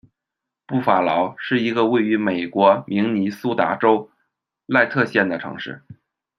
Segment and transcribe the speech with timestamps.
[0.65, 4.09] 布法劳是一个位于美国明尼苏达州
[4.65, 5.83] 赖特县的都市。